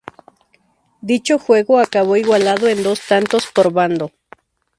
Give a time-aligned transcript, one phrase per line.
[1.01, 4.11] Dicho juego acabó igualado en dos tantos por bando.